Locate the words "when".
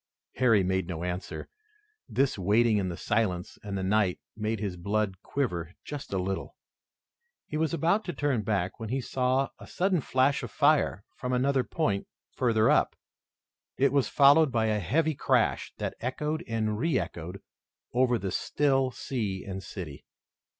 8.79-8.89